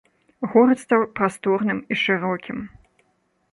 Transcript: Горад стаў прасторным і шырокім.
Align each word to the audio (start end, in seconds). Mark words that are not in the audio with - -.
Горад 0.53 0.79
стаў 0.85 1.01
прасторным 1.19 1.83
і 1.91 2.01
шырокім. 2.07 2.65